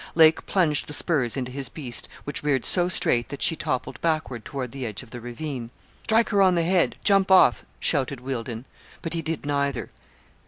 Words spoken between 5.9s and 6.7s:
'Strike her on the